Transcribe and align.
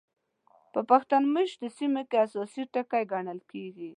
په 0.73 0.79
پښتون 0.89 1.23
مېشتو 1.33 1.67
سیمو 1.77 2.03
کې 2.09 2.17
اساسي 2.25 2.63
ټکي 2.73 3.03
ګڼل 3.11 3.39
کېږي. 3.51 3.89